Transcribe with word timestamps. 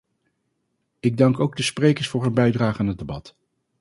Ik 0.99 1.17
dank 1.17 1.39
ook 1.39 1.55
de 1.57 1.63
sprekers 1.63 2.07
voor 2.07 2.23
hun 2.23 2.33
bijdrage 2.33 2.79
aan 2.79 2.87
het 2.87 2.97
debat. 2.97 3.35